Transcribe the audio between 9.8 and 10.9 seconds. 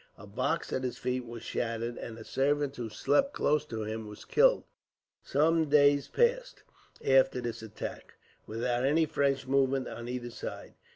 on either side.